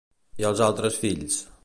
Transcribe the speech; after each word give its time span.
I 0.43 0.47
els 0.51 0.63
altres 0.69 0.99
fills? 1.05 1.37